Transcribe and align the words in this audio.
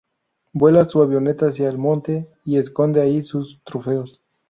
Vuela 0.53 0.85
su 0.85 0.99
avioneta 1.03 1.49
hacia 1.49 1.69
el 1.69 1.77
monte 1.77 2.27
y 2.43 2.57
esconde 2.57 3.01
ahí 3.01 3.21
sus 3.21 3.61
trofeos. 3.63 4.19